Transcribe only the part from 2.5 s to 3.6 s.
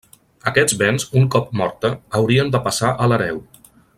de passar a l’hereu.